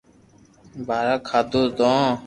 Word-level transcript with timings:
پآزا 0.87 1.15
کاڌو 1.27 1.61
تو 1.77 1.89